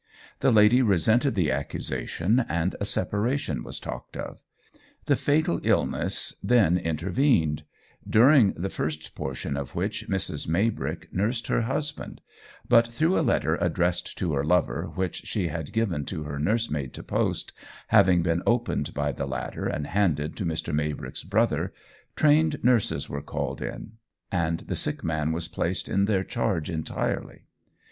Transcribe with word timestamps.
The 0.39 0.49
lady 0.51 0.81
resented 0.81 1.35
the 1.35 1.51
accusation, 1.51 2.43
and 2.49 2.75
a 2.81 2.87
separation 2.87 3.61
was 3.61 3.79
talked 3.79 4.17
of. 4.17 4.41
The 5.05 5.15
fatal 5.15 5.59
illness 5.63 6.37
then 6.41 6.75
intervened, 6.79 7.65
during 8.09 8.53
the 8.53 8.71
first 8.71 9.13
portion 9.13 9.55
of 9.55 9.75
which 9.75 10.07
Mrs. 10.09 10.47
Maybrick 10.47 11.13
nursed 11.13 11.45
her 11.49 11.61
husband; 11.61 12.21
but 12.67 12.87
through 12.87 13.15
a 13.15 13.21
letter 13.21 13.57
addressed 13.57 14.17
to 14.17 14.33
her 14.33 14.43
lover, 14.43 14.89
which 14.95 15.17
she 15.27 15.49
had 15.49 15.71
given 15.71 16.03
to 16.05 16.23
her 16.23 16.39
nursemaid 16.39 16.95
to 16.95 17.03
post, 17.03 17.53
having 17.89 18.23
been 18.23 18.41
opened 18.43 18.95
by 18.95 19.11
the 19.11 19.27
latter 19.27 19.67
and 19.67 19.85
handed 19.85 20.35
to 20.37 20.45
Mr. 20.45 20.73
Maybrick's 20.73 21.21
brother, 21.23 21.75
trained 22.15 22.63
nurses 22.63 23.07
were 23.07 23.21
called 23.21 23.61
in, 23.61 23.91
and 24.31 24.61
the 24.61 24.75
sick 24.75 25.03
man 25.03 25.31
was 25.31 25.47
placed 25.47 25.87
in 25.87 26.05
their 26.05 26.23
charge 26.23 26.71
entirely. 26.71 27.43